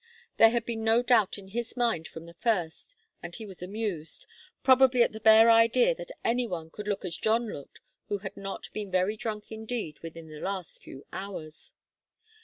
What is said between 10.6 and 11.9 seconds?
few hours.